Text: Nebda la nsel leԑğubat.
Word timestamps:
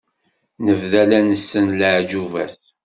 Nebda 0.65 1.03
la 1.09 1.19
nsel 1.31 1.67
leԑğubat. 1.79 2.57